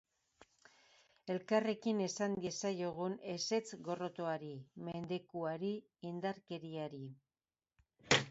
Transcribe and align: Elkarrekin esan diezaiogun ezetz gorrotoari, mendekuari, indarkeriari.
Elkarrekin 1.33 1.99
esan 2.05 2.37
diezaiogun 2.45 3.17
ezetz 3.35 3.77
gorrotoari, 3.89 4.49
mendekuari, 4.89 5.71
indarkeriari. 6.13 7.03